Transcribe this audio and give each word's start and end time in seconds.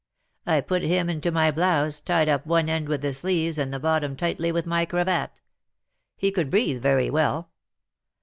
I 0.47 0.61
put 0.61 0.81
him 0.81 1.11
into 1.11 1.29
my 1.29 1.51
blouse, 1.51 2.01
tying 2.01 2.27
up 2.27 2.43
one 2.47 2.69
end 2.69 2.89
with 2.89 3.03
the 3.03 3.13
sleeves 3.13 3.59
and 3.59 3.71
the 3.71 3.79
bottom 3.79 4.15
tightly 4.15 4.51
with 4.51 4.65
my 4.65 4.83
cravat. 4.83 5.39
He 6.17 6.31
could 6.31 6.49
breathe 6.49 6.81
very 6.81 7.11
well. 7.11 7.51